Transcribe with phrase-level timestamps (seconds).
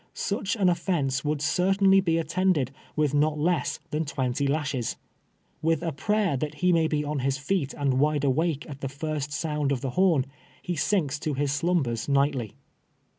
[0.15, 4.95] Such an offence would certainly be attended with not less than twenty lashes.
[5.61, 8.81] With a prayer that he may be on his feet and w ide awake at
[8.81, 10.25] the first sound of the horn,
[10.59, 12.53] he sinks to his slumbers nightly.